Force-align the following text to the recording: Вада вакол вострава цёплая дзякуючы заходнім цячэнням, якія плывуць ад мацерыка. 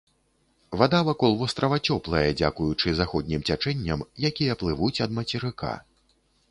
Вада 0.81 1.01
вакол 1.09 1.35
вострава 1.41 1.77
цёплая 1.93 2.23
дзякуючы 2.39 2.97
заходнім 3.01 3.47
цячэнням, 3.51 3.99
якія 4.33 4.53
плывуць 4.65 4.97
ад 5.09 5.19
мацерыка. 5.21 5.73